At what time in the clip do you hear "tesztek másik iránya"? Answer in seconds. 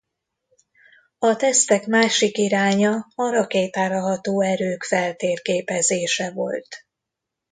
1.35-3.07